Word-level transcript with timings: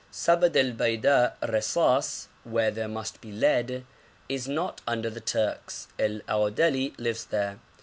Sabad 0.11 0.55
el 0.57 0.71
Baida 0.73 1.35
Resass 1.43 2.25
(where 2.43 2.71
there 2.71 2.87
must 2.87 3.21
be 3.21 3.31
lead) 3.31 3.85
is 4.27 4.47
not 4.47 4.81
under 4.87 5.11
the 5.11 5.21
Turks; 5.21 5.89
El 5.99 6.21
Aòdeli 6.21 6.95
live 6.97 7.27
there. 7.29 7.59